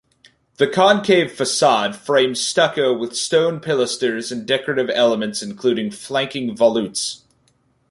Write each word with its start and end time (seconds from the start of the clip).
The 0.57 0.65
concave 0.67 1.31
facade 1.31 1.95
frames 1.95 2.39
stucco 2.41 2.91
with 2.91 3.15
stone 3.15 3.59
pilasters 3.59 4.31
and 4.31 4.47
decorative 4.47 4.89
elements 4.89 5.43
including 5.43 5.91
flanking 5.91 6.57
volutes. 6.57 7.21